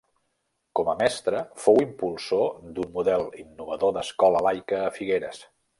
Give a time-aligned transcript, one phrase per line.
[0.79, 5.45] Com a mestre, fou impulsor d’un model innovador d’escola laica a Figueres.